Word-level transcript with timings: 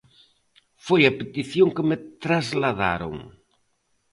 Foi 0.85 1.01
a 1.05 1.15
petición 1.19 1.67
que 1.75 1.83
me 1.89 1.97
trasladaron. 2.23 3.15